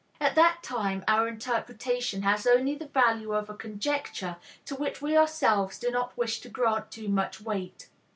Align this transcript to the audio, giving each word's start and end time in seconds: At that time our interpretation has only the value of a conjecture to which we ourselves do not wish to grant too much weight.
At 0.19 0.33
that 0.33 0.63
time 0.63 1.03
our 1.07 1.27
interpretation 1.27 2.23
has 2.23 2.47
only 2.47 2.73
the 2.73 2.87
value 2.87 3.33
of 3.33 3.51
a 3.51 3.53
conjecture 3.53 4.37
to 4.65 4.73
which 4.75 4.99
we 4.99 5.15
ourselves 5.15 5.77
do 5.77 5.91
not 5.91 6.17
wish 6.17 6.39
to 6.41 6.49
grant 6.49 6.89
too 6.89 7.07
much 7.07 7.39
weight. 7.39 7.87